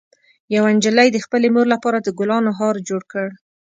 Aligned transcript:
یوه 0.55 0.69
نجلۍ 0.75 1.07
د 1.11 1.17
خپلې 1.25 1.47
مور 1.55 1.67
لپاره 1.73 1.97
د 2.01 2.07
ګلانو 2.19 2.51
هار 2.59 2.75
جوړ 2.89 3.01
کړ. 3.11 3.27